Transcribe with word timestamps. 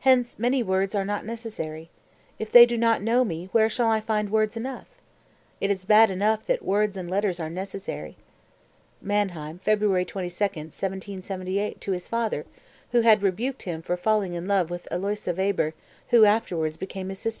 Hence 0.00 0.40
many 0.40 0.60
words 0.60 0.92
are 0.92 1.04
not 1.04 1.24
necessary. 1.24 1.88
If 2.36 2.50
they 2.50 2.66
do 2.66 2.76
not 2.76 3.00
know 3.00 3.24
me 3.24 3.48
where 3.52 3.68
shall 3.70 3.86
I 3.86 4.00
find 4.00 4.28
words 4.28 4.56
enough? 4.56 4.88
It 5.60 5.70
is 5.70 5.84
bad 5.84 6.10
enough 6.10 6.44
that 6.46 6.64
words 6.64 6.96
and 6.96 7.08
letters 7.08 7.38
are 7.38 7.48
necessary." 7.48 8.16
(Mannheim, 9.00 9.60
February 9.60 10.04
22, 10.04 10.34
1778, 10.42 11.80
to 11.80 11.92
his 11.92 12.08
father, 12.08 12.44
who 12.90 13.02
had 13.02 13.22
rebuked 13.22 13.62
him 13.62 13.82
for 13.82 13.96
falling 13.96 14.34
in 14.34 14.48
love 14.48 14.68
with 14.68 14.88
Aloysia 14.90 15.32
Weber, 15.32 15.74
who 16.08 16.24
afterward 16.24 16.76
became 16.80 17.08
his 17.10 17.20
sister 17.20 17.38
in 17.38 17.40